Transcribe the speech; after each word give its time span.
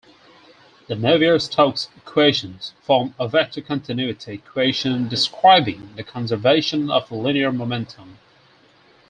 The 0.87 0.95
Navier-Stokes 0.95 1.89
equations 1.95 2.73
form 2.81 3.13
a 3.19 3.27
vector 3.27 3.61
continuity 3.61 4.33
equation 4.33 5.07
describing 5.07 5.93
the 5.95 6.01
conservation 6.01 6.89
of 6.89 7.11
linear 7.11 7.51
momentum. 7.51 8.17